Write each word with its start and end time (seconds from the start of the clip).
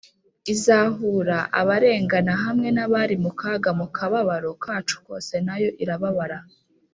izahura 0.53 1.37
abarengana 1.59 2.33
hamwe 2.43 2.69
n’abari 2.75 3.15
mu 3.23 3.31
kaga 3.39 3.69
mu 3.79 3.87
kababaro 3.97 4.51
kacu 4.63 4.97
kose 5.05 5.33
na 5.47 5.55
yo 5.61 5.69
irababara 5.83 6.39